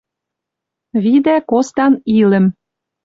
Видӓ 1.03 1.37
костан 1.49 1.93
Ил-ӹм 2.17 2.45